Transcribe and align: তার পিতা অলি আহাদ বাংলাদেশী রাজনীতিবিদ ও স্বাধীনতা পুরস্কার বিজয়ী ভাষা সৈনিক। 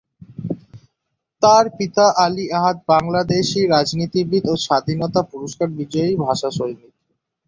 তার 1.43 1.65
পিতা 1.77 2.05
অলি 2.23 2.45
আহাদ 2.57 2.77
বাংলাদেশী 2.87 3.61
রাজনীতিবিদ 3.67 4.43
ও 4.47 4.63
স্বাধীনতা 4.65 5.21
পুরস্কার 5.31 5.67
বিজয়ী 5.77 6.13
ভাষা 6.25 6.49
সৈনিক। 6.51 6.93